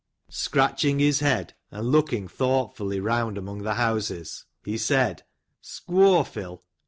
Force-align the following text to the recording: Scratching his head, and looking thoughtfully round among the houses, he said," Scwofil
Scratching 0.31 0.97
his 0.97 1.19
head, 1.19 1.53
and 1.69 1.91
looking 1.91 2.27
thoughtfully 2.27 2.99
round 2.99 3.37
among 3.37 3.61
the 3.61 3.75
houses, 3.75 4.45
he 4.65 4.75
said," 4.75 5.21
Scwofil 5.63 6.61